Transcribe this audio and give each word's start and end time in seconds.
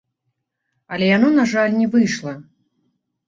Але 0.95 1.05
яно, 1.17 1.29
на 1.35 1.45
жаль, 1.53 1.77
не 1.81 1.87
выйшла. 1.97 2.33